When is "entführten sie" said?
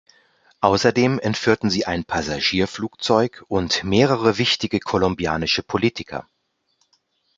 1.19-1.85